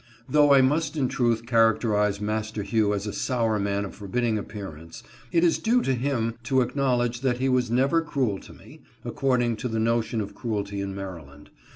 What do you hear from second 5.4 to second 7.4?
is due to him to acknowledge that